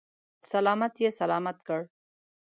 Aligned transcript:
سلامت 0.51 0.93
یې 1.03 1.09
سلامت 1.19 1.57
کړ. 1.67 1.81